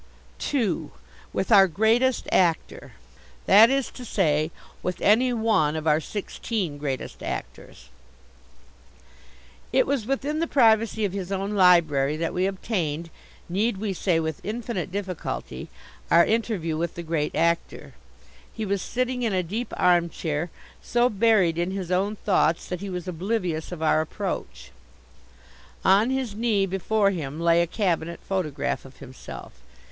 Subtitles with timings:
[0.51, 0.89] II.
[1.31, 2.93] WITH OUR GREATEST ACTOR
[3.45, 4.49] That is to say,
[4.81, 7.89] with Any One of our Sixteen Greatest Actors
[9.71, 13.11] It was within the privacy of his own library that we obtained
[13.47, 15.69] need we say with infinite difficulty
[16.09, 17.93] our interview with the Great Actor.
[18.51, 20.49] He was sitting in a deep arm chair,
[20.81, 24.71] so buried in his own thoughts that he was oblivious of our approach.
[25.85, 29.51] On his knee before him lay a cabinet photograph of himself.